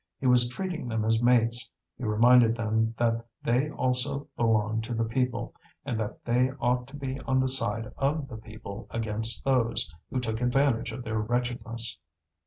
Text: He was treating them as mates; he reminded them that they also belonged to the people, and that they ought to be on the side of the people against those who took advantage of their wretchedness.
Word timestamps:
He 0.19 0.25
was 0.25 0.49
treating 0.49 0.87
them 0.87 1.05
as 1.05 1.21
mates; 1.21 1.69
he 1.95 2.05
reminded 2.05 2.55
them 2.55 2.95
that 2.97 3.19
they 3.43 3.69
also 3.69 4.27
belonged 4.35 4.83
to 4.85 4.95
the 4.95 5.03
people, 5.03 5.53
and 5.85 5.99
that 5.99 6.25
they 6.25 6.49
ought 6.59 6.87
to 6.87 6.95
be 6.97 7.19
on 7.27 7.39
the 7.39 7.47
side 7.47 7.93
of 7.99 8.27
the 8.27 8.37
people 8.37 8.87
against 8.89 9.45
those 9.45 9.93
who 10.09 10.19
took 10.19 10.41
advantage 10.41 10.91
of 10.91 11.03
their 11.03 11.19
wretchedness. 11.19 11.99